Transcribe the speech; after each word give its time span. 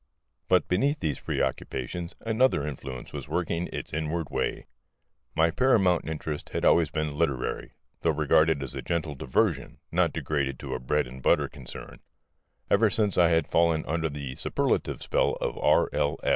But 0.47 0.67
beneath 0.67 0.99
these 0.99 1.19
preoccupations 1.19 2.15
another 2.21 2.65
influence 2.67 3.13
was 3.13 3.27
working 3.29 3.69
its 3.71 3.93
inward 3.93 4.31
way. 4.31 4.65
My 5.35 5.51
paramount 5.51 6.09
interest 6.09 6.49
had 6.49 6.65
always 6.65 6.89
been 6.89 7.15
literary, 7.15 7.73
though 7.99 8.09
regarded 8.09 8.63
as 8.63 8.73
a 8.73 8.81
gentle 8.81 9.13
diversion, 9.13 9.77
not 9.91 10.11
degraded 10.11 10.57
to 10.61 10.73
a 10.73 10.79
bread 10.79 11.05
and 11.05 11.21
butter 11.21 11.47
concern. 11.47 11.99
Ever 12.67 12.89
since 12.89 13.19
I 13.19 13.29
had 13.29 13.51
fallen 13.51 13.85
under 13.85 14.09
the 14.09 14.33
superlative 14.37 15.03
spell 15.03 15.33
of 15.39 15.55
R.L. 15.59 16.17